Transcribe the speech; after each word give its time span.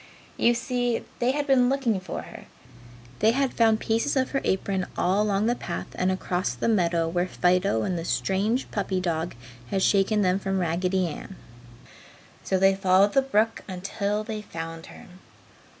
You 0.35 0.55
see, 0.55 1.03
they 1.19 1.29
had 1.29 1.45
been 1.45 1.69
looking 1.69 1.99
for 1.99 2.23
her. 2.23 2.45
They 3.19 3.33
had 3.33 3.53
found 3.53 3.79
pieces 3.79 4.15
of 4.17 4.31
her 4.31 4.41
apron 4.43 4.87
all 4.97 5.21
along 5.21 5.45
the 5.45 5.53
path 5.53 5.85
and 5.93 6.11
across 6.11 6.55
the 6.55 6.67
meadow 6.67 7.07
where 7.07 7.27
Fido 7.27 7.83
and 7.83 7.99
the 7.99 8.03
strange 8.03 8.71
puppy 8.71 8.99
dog 8.99 9.35
had 9.69 9.83
shaken 9.83 10.23
them 10.23 10.39
from 10.39 10.57
Raggedy 10.57 11.05
Ann. 11.05 11.35
So 12.43 12.57
they 12.57 12.73
followed 12.73 13.13
the 13.13 13.21
brook 13.21 13.61
until 13.67 14.23
they 14.23 14.41
found 14.41 14.87
her. 14.87 15.05